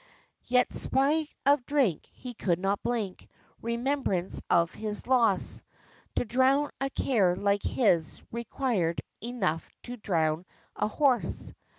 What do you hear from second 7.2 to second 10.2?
like his, required Enough to